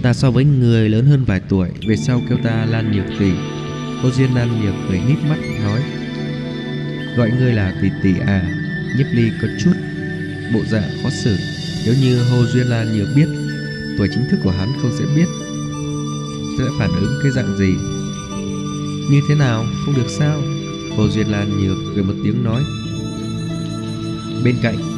Ta 0.03 0.13
so 0.13 0.31
với 0.31 0.45
người 0.45 0.89
lớn 0.89 1.07
hơn 1.07 1.25
vài 1.25 1.41
tuổi, 1.49 1.69
Về 1.87 1.97
sau 1.97 2.23
kêu 2.29 2.39
ta 2.45 2.67
Lan 2.67 2.93
Nhược 2.93 3.19
Tỷ 3.19 3.31
Cô 4.03 4.11
Duyên 4.11 4.35
Lan 4.35 4.63
Nhược 4.63 4.75
cười 4.89 4.99
hít 4.99 5.19
mắt, 5.29 5.39
nói, 5.65 5.81
Gọi 7.17 7.31
ngươi 7.31 7.53
là 7.53 7.75
tỷ 7.83 7.89
tỷ 8.03 8.15
à 8.27 8.43
Nhiếp 8.99 9.07
ly 9.13 9.31
có 9.43 9.49
chút 9.65 9.73
Bộ 10.55 10.61
dạng 10.71 10.91
khó 11.03 11.11
xử. 11.11 11.37
Nếu 11.87 11.95
như 12.01 12.23
Hồ 12.23 12.45
Duyên 12.53 12.67
Lan 12.67 12.99
Nhược 12.99 13.09
biết, 13.17 13.29
Tuổi 13.99 14.09
chính 14.15 14.25
thức 14.31 14.41
của 14.45 14.51
hắn 14.51 14.69
không 14.83 14.93
sẽ 14.99 15.05
biết 15.17 15.27
Sẽ 16.59 16.65
phản 16.79 16.91
ứng 16.91 17.21
cái 17.23 17.33
dạng 17.33 17.59
gì. 17.59 17.73
Như 19.11 19.21
thế 19.29 19.35
nào, 19.35 19.65
không 19.85 19.95
được 19.95 20.09
sao? 20.09 20.43
Hồ 20.97 21.09
Duyên 21.09 21.27
Lan 21.31 21.63
Nhược 21.63 21.79
cười 21.95 22.05
một 22.05 22.15
tiếng 22.25 22.45
nói, 22.45 22.63
Bên 24.45 24.57
cạnh 24.63 24.98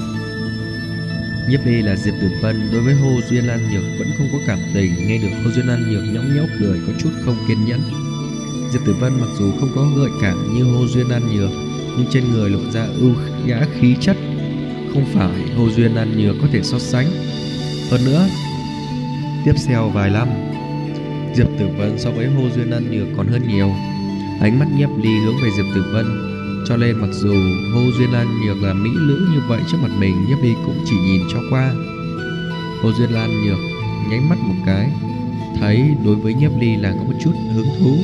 Nhiếp 1.51 1.67
ly 1.67 1.83
là 1.83 1.97
Diệp 1.97 2.15
Tử 2.21 2.31
Vân. 2.43 2.71
Đối 2.73 2.83
với 2.83 2.95
Hồ 2.95 3.21
Duyên 3.29 3.47
Lan 3.47 3.61
Nhược, 3.73 3.99
vẫn 3.99 4.09
không 4.19 4.29
có 4.33 4.39
cảm 4.47 4.59
tình. 4.75 5.09
Nghe 5.09 5.19
được 5.19 5.29
Hồ 5.45 5.51
Duyên 5.51 5.67
Lan 5.67 5.91
Nhược 5.91 6.03
nhõng 6.15 6.35
nhẽo 6.35 6.45
cười, 6.61 6.81
có 6.87 6.93
chút 6.99 7.11
không 7.25 7.37
kiên 7.49 7.65
nhẫn. 7.65 7.81
Diệp 8.73 8.81
Tử 8.87 8.95
Vân 9.01 9.21
mặc 9.21 9.29
dù 9.39 9.53
không 9.61 9.71
có 9.75 9.91
gợi 9.97 10.11
cảm 10.23 10.55
như 10.55 10.65
Hồ 10.65 10.87
Duyên 10.87 11.09
Lan 11.09 11.23
Nhược, 11.37 11.51
Nhưng 11.97 12.07
trên 12.11 12.33
người 12.33 12.51
lộ 12.51 12.71
ra 12.71 12.87
ưu 13.01 13.15
nhã 13.47 13.67
khí 13.81 13.97
chất. 14.01 14.17
Không 14.93 15.05
phải 15.15 15.55
Hồ 15.57 15.71
Duyên 15.71 15.95
Lan 15.95 16.19
Nhược 16.19 16.37
có 16.43 16.49
thể 16.53 16.63
so 16.63 16.79
sánh. 16.79 17.07
Hơn 17.91 18.05
nữa, 18.05 18.27
Tiếp 19.45 19.55
theo 19.67 19.89
vài 19.89 20.11
năm, 20.11 20.29
Diệp 21.35 21.47
Tử 21.59 21.69
Vân 21.79 21.99
so 21.99 22.11
với 22.11 22.27
Hồ 22.27 22.43
Duyên 22.55 22.71
Lan 22.71 22.91
Nhược 22.91 23.17
còn 23.17 23.29
hơn 23.29 23.49
nhiều. 23.49 23.71
Ánh 24.41 24.59
mắt 24.59 24.67
nhiếp 24.77 24.89
ly 25.03 25.11
hướng 25.25 25.35
về 25.43 25.49
Diệp 25.57 25.67
Tử 25.75 25.85
Vân 25.93 26.30
cho 26.71 26.77
nên 26.77 27.01
mặc 27.01 27.09
dù 27.13 27.35
Hồ 27.75 27.81
Duyên 27.99 28.13
Lan 28.13 28.41
Nhược 28.41 28.63
là 28.63 28.73
mỹ 28.73 28.91
nữ 28.95 29.27
như 29.33 29.41
vậy 29.49 29.61
trước 29.71 29.79
mặt 29.83 29.91
mình 29.99 30.27
Nhiếp 30.29 30.39
Ly 30.43 30.55
cũng 30.67 30.85
chỉ 30.85 30.97
nhìn 30.97 31.23
cho 31.33 31.39
qua. 31.51 31.75
Hồ 32.83 32.93
Duyên 32.93 33.11
Lan 33.11 33.45
Nhược 33.45 33.59
nháy 34.11 34.21
mắt 34.21 34.39
một 34.39 34.55
cái, 34.67 34.91
Thấy 35.61 35.95
đối 36.05 36.17
với 36.17 36.35
Nhiếp 36.35 36.51
Ly 36.61 36.77
là 36.77 36.93
có 36.99 37.05
một 37.05 37.13
chút 37.25 37.33
hứng 37.55 37.69
thú. 37.81 37.97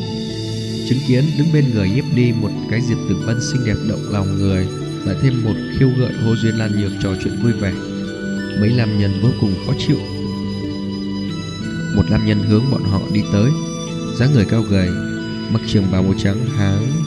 Chứng 0.89 0.99
kiến 1.09 1.25
đứng 1.39 1.47
bên 1.53 1.65
người 1.75 1.91
Nhiếp 1.91 2.05
Ly 2.15 2.33
một 2.33 2.51
cái 2.71 2.81
diệt 2.81 2.99
tử 3.09 3.17
vân 3.27 3.37
xinh 3.41 3.65
đẹp 3.67 3.77
động 3.89 4.01
lòng 4.11 4.39
người, 4.39 4.67
Lại 5.05 5.17
thêm 5.23 5.45
một 5.45 5.55
khiêu 5.79 5.89
gợi 5.99 6.13
Hồ 6.25 6.37
Duyên 6.37 6.55
Lan 6.55 6.81
Nhược 6.81 6.93
trò 7.03 7.11
chuyện 7.25 7.43
vui 7.43 7.53
vẻ. 7.53 7.73
Mấy 8.61 8.71
làm 8.71 8.99
nhân 8.99 9.11
vô 9.23 9.29
cùng 9.41 9.55
khó 9.67 9.73
chịu. 9.79 9.99
Một 11.97 12.05
nam 12.11 12.27
nhân 12.27 12.39
hướng 12.39 12.71
bọn 12.71 12.83
họ 12.85 13.01
đi 13.13 13.23
tới. 13.33 13.51
Dáng 14.17 14.33
người 14.35 14.45
cao 14.45 14.63
gầy, 14.63 14.89
Mặc 15.53 15.63
trường 15.67 15.85
bào 15.93 16.03
màu 16.03 16.15
trắng, 16.19 16.47
háng 16.57 17.06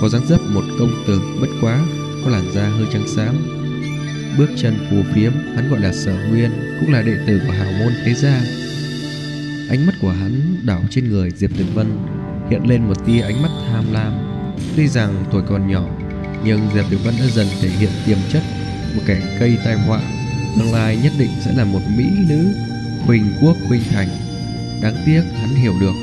có 0.00 0.08
dáng 0.08 0.26
dấp 0.26 0.40
một 0.42 0.64
công 0.78 1.04
tử 1.06 1.20
bất 1.40 1.48
quá, 1.60 1.80
có 2.24 2.30
làn 2.30 2.52
da 2.52 2.68
hơi 2.68 2.86
trắng 2.92 3.08
xám. 3.16 3.36
Bước 4.38 4.50
chân 4.56 4.76
phù 4.90 4.96
phiếm, 5.14 5.32
hắn 5.54 5.70
gọi 5.70 5.80
là 5.80 5.92
sở 5.92 6.14
nguyên, 6.30 6.50
cũng 6.80 6.92
là 6.92 7.02
đệ 7.02 7.16
tử 7.26 7.40
của 7.46 7.52
hào 7.52 7.72
môn 7.72 7.92
thế 8.04 8.14
gia. 8.14 8.40
Ánh 9.70 9.86
mắt 9.86 9.92
của 10.02 10.10
hắn 10.10 10.56
đảo 10.66 10.82
trên 10.90 11.08
người 11.08 11.30
diệp 11.30 11.50
tử 11.58 11.64
vân, 11.74 11.98
hiện 12.50 12.68
lên 12.68 12.88
một 12.88 13.06
tia 13.06 13.20
ánh 13.20 13.42
mắt 13.42 13.48
tham 13.68 13.84
lam. 13.92 14.12
Tuy 14.76 14.88
rằng 14.88 15.24
tuổi 15.32 15.42
còn 15.48 15.68
nhỏ, 15.68 15.88
nhưng 16.44 16.60
diệp 16.74 16.84
tử 16.90 16.98
vân 17.04 17.14
đã 17.18 17.26
dần 17.26 17.46
thể 17.60 17.68
hiện 17.68 17.90
tiềm 18.06 18.18
chất, 18.32 18.42
một 18.94 19.02
kẻ 19.06 19.36
cây 19.40 19.58
tai 19.64 19.74
họa. 19.74 20.00
Tương 20.58 20.72
lai 20.72 20.98
nhất 21.02 21.12
định 21.18 21.30
sẽ 21.44 21.52
là 21.56 21.64
một 21.64 21.80
mỹ 21.96 22.04
nữ, 22.28 22.48
huỳnh 23.00 23.24
quốc 23.42 23.56
huỳnh 23.68 23.82
thành. 23.90 24.08
Đáng 24.82 25.02
tiếc 25.06 25.22
hắn 25.40 25.54
hiểu 25.54 25.74
được, 25.80 25.94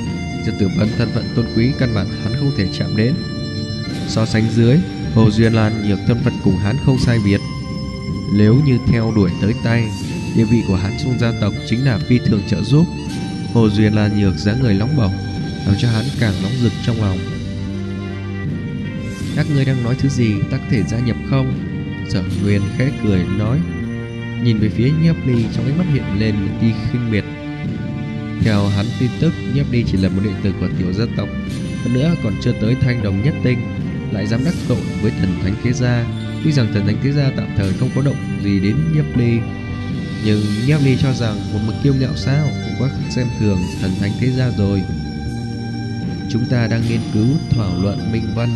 diệp 0.46 0.54
tử 0.60 0.70
vân 0.78 0.88
thân 0.98 1.10
phận 1.14 1.24
tôn 1.36 1.46
quý 1.56 1.72
căn 1.80 1.96
bản 1.96 2.08
hắn 2.24 2.34
không 2.40 2.52
thể 2.58 2.68
chạm 2.74 2.98
đến. 2.98 3.14
So 4.08 4.26
sánh 4.26 4.44
dưới, 4.56 4.78
Hồ 5.16 5.32
Duyên 5.32 5.54
Lan 5.54 5.90
nhược 5.90 6.00
thân 6.08 6.18
phận 6.24 6.34
cùng 6.44 6.58
hắn 6.58 6.78
không 6.86 7.00
sai 7.00 7.20
biệt. 7.26 7.40
Nếu 8.34 8.56
như 8.66 8.78
theo 8.88 9.14
đuổi 9.16 9.32
tới 9.42 9.54
tay, 9.64 9.84
địa 10.36 10.44
vị 10.44 10.64
của 10.68 10.76
hắn 10.76 10.92
trong 11.04 11.20
gia 11.20 11.32
tộc 11.42 11.54
chính 11.70 11.86
là 11.86 11.98
phi 11.98 12.20
thường 12.20 12.42
trợ 12.48 12.62
giúp. 12.62 12.86
Hồ 13.54 13.70
Duyên 13.70 13.96
Lan 13.96 14.22
nhược 14.22 14.38
dáng 14.38 14.62
người 14.62 14.74
nóng 14.74 14.98
bỏng, 14.98 15.14
làm 15.66 15.76
cho 15.80 15.88
hắn 15.88 16.06
càng 16.20 16.34
nóng 16.44 16.54
rực 16.62 16.72
trong 16.86 17.02
lòng. 17.02 17.18
Các 19.36 19.46
ngươi 19.54 19.66
đang 19.66 19.84
nói 19.84 19.96
thứ 20.00 20.10
gì 20.10 20.34
Ta 20.52 20.58
có 20.58 20.64
thể 20.70 20.84
gia 20.84 21.00
nhập 21.00 21.18
không 21.30 21.54
Sở 22.10 22.24
Nguyên 22.44 22.62
khẽ 22.78 22.92
cười 23.04 23.26
nói 23.38 23.60
Nhìn 24.44 24.60
về 24.60 24.70
phía 24.70 24.92
Nhiếp 25.02 25.16
Ly 25.26 25.46
trong 25.54 25.66
ánh 25.66 25.78
mắt 25.78 25.86
hiện 25.94 26.04
lên 26.20 26.36
một 26.36 26.52
tia 26.62 26.72
khinh 26.92 27.12
miệt 27.12 27.24
Theo 28.44 28.68
hắn 28.68 28.86
tin 29.00 29.10
tức 29.20 29.34
Nhiếp 29.54 29.72
Ly 29.72 29.84
chỉ 29.92 29.98
là 29.98 30.10
một 30.10 30.22
đệ 30.24 30.32
tử 30.44 30.54
của 30.60 30.68
tiểu 30.80 30.94
gia 30.94 31.06
tộc 31.18 31.30
Hơn 31.84 31.94
nữa 31.94 32.16
còn 32.24 32.34
chưa 32.42 32.54
tới 32.62 32.76
thanh 32.82 33.04
đồng 33.04 33.24
nhất 33.24 33.34
tinh 33.44 33.60
lại 34.14 34.28
dám 34.28 34.46
đắc 34.46 34.54
tội 34.68 34.82
với 35.02 35.12
thần 35.20 35.40
thánh 35.44 35.56
thế 35.64 35.74
gia. 35.74 36.06
Tuy 36.44 36.52
rằng 36.52 36.74
thần 36.74 36.86
thánh 36.86 36.98
thế 37.04 37.12
gia 37.12 37.30
tạm 37.38 37.48
thời 37.58 37.74
không 37.74 37.90
có 37.96 38.02
động 38.02 38.40
gì 38.44 38.60
đến 38.60 38.76
Nhiếp 38.94 39.18
Ly 39.18 39.40
Nhưng 40.26 40.42
Nhiếp 40.68 40.82
Ly 40.84 40.98
cho 41.02 41.14
rằng 41.14 41.54
một 41.54 41.60
mực 41.66 41.76
kiêu 41.84 41.94
ngạo 42.00 42.16
sao 42.16 42.48
Cũng 42.66 42.76
quá 42.80 42.90
xem 43.10 43.28
thường 43.40 43.60
thần 43.82 43.92
thánh 44.00 44.12
thế 44.20 44.28
gia 44.38 44.50
rồi. 44.58 44.84
Chúng 46.30 46.46
ta 46.50 46.68
đang 46.68 46.82
nghiên 46.90 47.00
cứu 47.14 47.28
thảo 47.50 47.82
luận 47.82 48.12
minh 48.12 48.28
văn. 48.36 48.50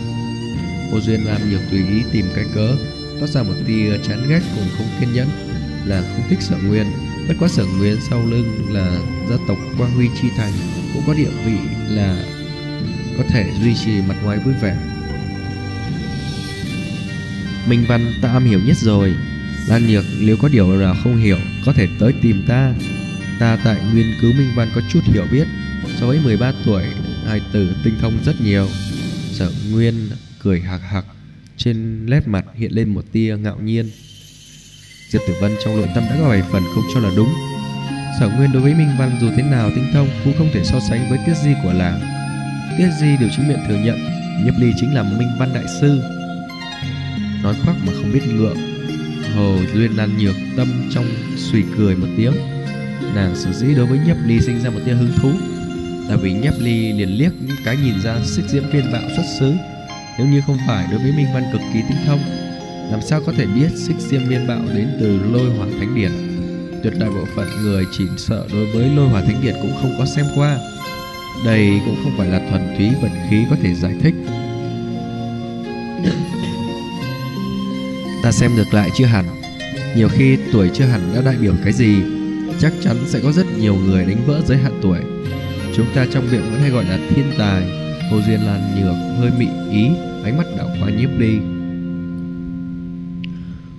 Cô 0.91 0.99
Duyên 0.99 1.25
làm 1.25 1.49
nhiều 1.49 1.59
tùy 1.71 1.79
ý 1.87 2.03
tìm 2.11 2.25
cái 2.35 2.45
cớ, 2.55 2.75
Toát 3.19 3.27
ra 3.27 3.43
một 3.43 3.53
tia 3.67 3.97
chán 4.03 4.29
ghét 4.29 4.41
cùng 4.55 4.67
không 4.77 4.87
kiên 4.99 5.13
nhẫn, 5.13 5.27
Là 5.85 6.01
không 6.01 6.29
thích 6.29 6.41
sở 6.41 6.55
nguyên. 6.67 6.85
Bất 7.27 7.35
quá 7.39 7.47
sở 7.47 7.65
nguyên 7.65 7.97
sau 8.09 8.25
lưng 8.25 8.73
là 8.73 8.99
gia 9.29 9.35
tộc 9.47 9.57
Quang 9.77 9.91
Huy 9.91 10.07
Chi 10.21 10.27
Thành, 10.37 10.53
Cũng 10.93 11.03
có 11.07 11.13
địa 11.13 11.29
vị 11.45 11.57
là 11.89 12.23
có 13.17 13.23
thể 13.29 13.51
duy 13.63 13.75
trì 13.75 14.01
mặt 14.07 14.15
ngoài 14.23 14.37
vui 14.37 14.53
vẻ. 14.61 14.77
Minh 17.69 17.85
Văn, 17.87 18.13
ta 18.21 18.29
am 18.29 18.45
hiểu 18.45 18.59
nhất 18.65 18.77
rồi. 18.77 19.15
Lan 19.67 19.87
Nhược, 19.87 20.05
nếu 20.19 20.37
có 20.41 20.47
điều 20.47 20.77
nào 20.77 20.95
không 21.03 21.17
hiểu, 21.17 21.37
Có 21.65 21.73
thể 21.73 21.87
tới 21.99 22.13
tìm 22.21 22.43
ta. 22.47 22.73
Ta 23.39 23.57
tại 23.63 23.77
nghiên 23.93 24.13
cứu 24.21 24.33
Minh 24.33 24.51
Văn 24.55 24.69
có 24.75 24.81
chút 24.93 24.99
hiểu 25.03 25.25
biết. 25.31 25.47
So 25.99 26.07
với 26.07 26.19
13 26.19 26.53
tuổi 26.65 26.83
Hai 27.25 27.41
tử 27.51 27.75
tinh 27.83 27.93
thông 28.01 28.17
rất 28.25 28.41
nhiều. 28.41 28.67
Sở 29.31 29.51
Nguyên 29.71 30.09
cười 30.43 30.61
hạc 30.61 30.81
hạc, 30.81 31.05
Trên 31.57 32.05
nét 32.05 32.27
mặt 32.27 32.45
hiện 32.55 32.71
lên 32.71 32.93
một 32.93 33.05
tia 33.11 33.37
ngạo 33.37 33.59
nhiên. 33.59 33.89
Diệp 35.09 35.21
Tử 35.27 35.33
Vân 35.41 35.51
trong 35.65 35.77
nội 35.77 35.87
tâm 35.95 36.03
đã 36.09 36.15
có 36.19 36.29
vài 36.29 36.41
phần 36.51 36.63
không 36.75 36.83
cho 36.93 36.99
là 36.99 37.09
đúng. 37.15 37.29
Sở 38.19 38.29
Nguyên 38.29 38.51
đối 38.51 38.61
với 38.61 38.73
Minh 38.73 38.89
Văn 38.99 39.17
dù 39.21 39.27
thế 39.37 39.43
nào 39.43 39.71
tinh 39.75 39.85
thông 39.93 40.09
cũng 40.23 40.33
không 40.37 40.49
thể 40.53 40.63
so 40.63 40.79
sánh 40.89 41.09
với 41.09 41.19
Tiết 41.25 41.33
Di 41.43 41.53
của 41.63 41.73
làng. 41.73 42.01
Tiết 42.77 42.89
Di 42.99 43.17
đều 43.19 43.29
chính 43.35 43.47
miệng 43.47 43.59
thừa 43.67 43.77
nhận, 43.85 43.99
Nhiếp 44.43 44.53
Ly 44.59 44.71
chính 44.79 44.93
là 44.93 45.03
Minh 45.03 45.29
Văn 45.39 45.53
Đại 45.53 45.65
Sư. 45.81 46.16
Nói 47.47 47.55
khoác 47.65 47.75
mà 47.85 47.93
không 47.95 48.13
biết 48.13 48.21
ngượng 48.27 48.57
Hồ 49.35 49.57
Duyên 49.73 49.97
Lan 49.97 50.17
nhược 50.17 50.35
tâm 50.57 50.67
trong 50.93 51.05
suy 51.35 51.63
cười 51.77 51.95
một 51.95 52.07
tiếng. 52.17 52.33
Nàng 53.15 53.35
sở 53.35 53.51
dĩ 53.51 53.75
đối 53.75 53.85
với 53.85 53.99
nhấp 54.07 54.17
Ly 54.25 54.39
sinh 54.41 54.59
ra 54.63 54.69
một 54.69 54.79
tia 54.85 54.93
hứng 54.93 55.11
thú 55.15 55.31
Là 56.09 56.15
vì 56.15 56.33
nhấp 56.33 56.53
Ly 56.59 56.93
liền 56.93 57.09
liếc 57.09 57.31
những 57.47 57.57
cái 57.65 57.77
nhìn 57.77 58.01
ra 58.03 58.19
xích 58.25 58.45
diễm 58.49 58.63
viên 58.73 58.91
bạo 58.91 59.01
xuất 59.15 59.23
xứ. 59.39 59.53
Nếu 60.17 60.27
như 60.27 60.41
không 60.47 60.57
phải 60.67 60.87
đối 60.91 60.99
với 60.99 61.11
Minh 61.11 61.25
Văn 61.33 61.43
cực 61.51 61.61
kỳ 61.73 61.79
tinh 61.89 61.97
thông, 62.05 62.19
Làm 62.91 63.01
sao 63.01 63.21
có 63.25 63.33
thể 63.37 63.45
biết 63.45 63.69
xích 63.75 63.97
diêm 63.99 64.23
viên 64.23 64.47
bạo 64.47 64.61
đến 64.75 64.87
từ 64.99 65.19
lôi 65.31 65.49
hỏa 65.49 65.67
thánh 65.79 65.95
điển 65.95 66.11
Tuyệt 66.83 66.93
đại 66.99 67.09
bộ 67.09 67.25
phận 67.35 67.47
người 67.63 67.85
chỉ 67.91 68.03
sợ 68.17 68.47
đối 68.53 68.65
với 68.65 68.89
lôi 68.95 69.09
hỏa 69.09 69.21
thánh 69.21 69.41
điển 69.41 69.55
cũng 69.61 69.73
không 69.81 69.95
có 69.97 70.05
xem 70.05 70.25
qua. 70.35 70.57
Đây 71.45 71.79
cũng 71.85 71.95
không 72.03 72.17
phải 72.17 72.27
là 72.27 72.39
thuần 72.49 72.75
túy 72.77 72.89
vận 73.01 73.11
khí 73.29 73.45
có 73.49 73.55
thể 73.61 73.73
giải 73.73 73.93
thích. 74.01 74.13
Ta 78.27 78.31
xem 78.31 78.55
ngược 78.55 78.73
lại 78.73 78.89
chưa 78.93 79.05
hẳn. 79.05 79.25
Nhiều 79.95 80.09
khi 80.09 80.37
tuổi 80.51 80.69
chưa 80.73 80.85
hẳn 80.85 81.01
đã 81.15 81.21
đại 81.21 81.35
biểu 81.41 81.53
cái 81.63 81.73
gì, 81.73 81.95
Chắc 82.59 82.73
chắn 82.83 82.97
sẽ 83.05 83.19
có 83.23 83.31
rất 83.31 83.45
nhiều 83.59 83.75
người 83.75 84.05
đánh 84.05 84.25
vỡ 84.25 84.41
giới 84.45 84.57
hạn 84.57 84.79
tuổi. 84.81 84.99
Chúng 85.75 85.85
ta 85.95 86.05
trong 86.13 86.31
miệng 86.31 86.41
vẫn 86.51 86.59
hay 86.59 86.69
gọi 86.69 86.85
là 86.85 86.99
thiên 87.09 87.31
tài. 87.37 87.63
Hồ 88.11 88.21
Duyên 88.27 88.39
Lan 88.45 88.61
nhược, 88.75 88.95
hơi 89.19 89.31
mị 89.39 89.47
ý, 89.71 89.87
Ánh 90.23 90.37
mắt 90.37 90.47
đảo 90.57 90.69
qua 90.81 90.89
nhiếp 90.89 91.09
ly. 91.17 91.37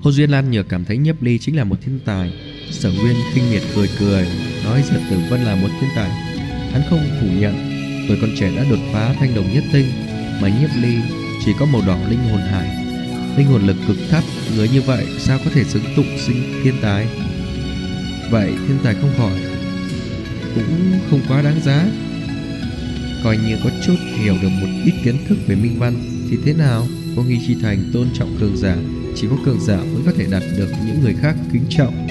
Hồ 0.03 0.13
Duyên 0.13 0.31
Lan 0.31 0.51
nhược 0.51 0.69
cảm 0.69 0.85
thấy 0.85 0.97
nhiếp 0.97 1.23
ly 1.23 1.39
chính 1.39 1.57
là 1.57 1.65
một 1.65 1.77
thiên 1.83 2.01
tài. 2.05 2.33
Sở 2.71 2.91
Nguyên 2.91 3.17
kinh 3.35 3.51
miệt 3.51 3.63
cười 3.75 3.89
cười, 3.99 4.27
Nói 4.65 4.83
Diệp 4.91 5.01
Tử 5.11 5.17
Vân 5.31 5.41
là 5.41 5.55
một 5.55 5.69
thiên 5.81 5.91
tài. 5.97 6.11
Hắn 6.73 6.83
không 6.91 7.01
phủ 7.21 7.27
nhận, 7.41 7.55
Tuổi 8.09 8.19
con 8.21 8.31
trẻ 8.39 8.57
đã 8.57 8.65
đột 8.71 8.81
phá 8.93 9.15
thanh 9.21 9.35
đồng 9.35 9.55
nhất 9.55 9.65
tinh, 9.73 9.87
Mà 10.43 10.49
nhiếp 10.49 10.71
ly 10.83 10.97
chỉ 11.45 11.53
có 11.59 11.67
màu 11.67 11.83
đỏ 11.87 11.99
linh 12.11 12.21
hồn 12.31 12.41
hải 12.41 12.88
linh 13.39 13.47
hồn 13.47 13.67
lực 13.67 13.77
cực 13.89 13.97
thấp 14.11 14.25
người 14.57 14.69
như 14.69 14.83
vậy, 14.83 15.07
sao 15.19 15.39
có 15.45 15.51
thể 15.55 15.65
xứng 15.65 15.83
tụng 15.97 16.19
sinh 16.19 16.61
thiên 16.65 16.75
tài? 16.83 17.07
Vậy 18.31 18.51
thiên 18.51 18.79
tài 18.85 18.95
không 18.95 19.11
khỏi 19.17 19.39
cũng 20.55 20.93
không 21.11 21.21
quá 21.29 21.43
đáng 21.43 21.61
giá. 21.65 21.87
Coi 23.25 23.37
như 23.37 23.57
có 23.65 23.71
chút 23.87 23.97
hiểu 24.15 24.35
được 24.43 24.49
một 24.61 24.69
ít 24.85 24.93
kiến 25.05 25.17
thức 25.29 25.39
về 25.47 25.55
minh 25.55 25.79
văn 25.79 25.95
thì 26.31 26.39
thế 26.45 26.53
nào? 26.53 26.87
Có 27.17 27.23
nghi 27.23 27.39
chi 27.47 27.57
thành 27.63 27.91
tôn 27.93 28.09
trọng 28.15 28.37
cường 28.41 28.57
giả, 28.57 28.77
chỉ 29.17 29.27
có 29.31 29.37
cường 29.45 29.61
giả 29.61 29.77
mới 29.77 30.03
có 30.07 30.13
thể 30.17 30.27
đạt 30.31 30.43
được 30.59 30.69
những 30.87 31.01
người 31.01 31.15
khác 31.23 31.37
kính 31.53 31.65
trọng. 31.69 32.08